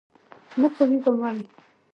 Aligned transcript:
نه 0.59 0.67
پوهېږم 0.75 1.15
ولې. 1.21 1.45